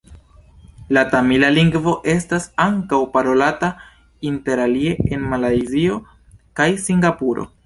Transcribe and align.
La 0.95 1.01
tamila 1.15 1.51
lingvo 1.57 1.93
estas 2.13 2.47
ankaŭ 2.65 3.01
parolata 3.19 3.71
interalie 4.31 4.97
en 5.19 5.31
Malajzio 5.35 6.01
kaj 6.63 6.71
Singapuro. 6.87 7.51